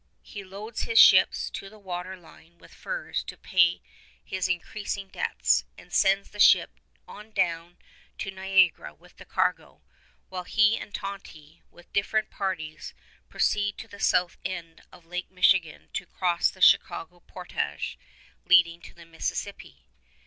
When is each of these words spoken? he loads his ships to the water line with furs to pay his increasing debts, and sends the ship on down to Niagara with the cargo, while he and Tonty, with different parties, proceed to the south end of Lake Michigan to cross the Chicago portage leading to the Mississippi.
he 0.23 0.43
loads 0.43 0.81
his 0.81 0.97
ships 0.99 1.51
to 1.51 1.69
the 1.69 1.77
water 1.77 2.17
line 2.17 2.57
with 2.57 2.73
furs 2.73 3.23
to 3.23 3.37
pay 3.37 3.83
his 4.25 4.47
increasing 4.47 5.09
debts, 5.09 5.63
and 5.77 5.93
sends 5.93 6.31
the 6.31 6.39
ship 6.39 6.79
on 7.07 7.29
down 7.31 7.77
to 8.17 8.31
Niagara 8.31 8.95
with 8.95 9.17
the 9.17 9.25
cargo, 9.27 9.83
while 10.27 10.45
he 10.45 10.75
and 10.75 10.91
Tonty, 10.95 11.61
with 11.69 11.93
different 11.93 12.31
parties, 12.31 12.95
proceed 13.29 13.77
to 13.77 13.87
the 13.87 13.99
south 13.99 14.37
end 14.43 14.81
of 14.91 15.05
Lake 15.05 15.29
Michigan 15.29 15.89
to 15.93 16.07
cross 16.07 16.49
the 16.49 16.61
Chicago 16.61 17.19
portage 17.19 17.99
leading 18.43 18.81
to 18.81 18.95
the 18.95 19.05
Mississippi. 19.05 19.85